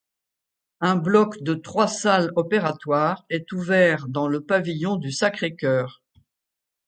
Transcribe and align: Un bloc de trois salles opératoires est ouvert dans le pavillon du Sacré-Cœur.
Un 0.79 0.95
bloc 0.95 1.43
de 1.43 1.53
trois 1.53 1.87
salles 1.87 2.31
opératoires 2.35 3.23
est 3.29 3.51
ouvert 3.51 4.07
dans 4.07 4.27
le 4.27 4.41
pavillon 4.43 4.95
du 4.95 5.11
Sacré-Cœur. 5.11 6.01